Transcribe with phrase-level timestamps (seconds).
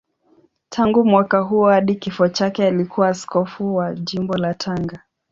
[0.69, 4.99] Tangu mwaka huo hadi kifo chake alikuwa askofu wa Jimbo la Tanga.